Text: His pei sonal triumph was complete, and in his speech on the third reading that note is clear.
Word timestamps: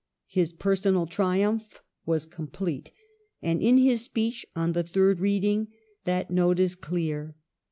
His 0.25 0.51
pei 0.51 0.71
sonal 0.71 1.07
triumph 1.07 1.83
was 2.07 2.25
complete, 2.25 2.89
and 3.39 3.61
in 3.61 3.77
his 3.77 4.01
speech 4.03 4.47
on 4.55 4.71
the 4.71 4.81
third 4.81 5.19
reading 5.19 5.67
that 6.05 6.31
note 6.31 6.59
is 6.59 6.73
clear. 6.73 7.35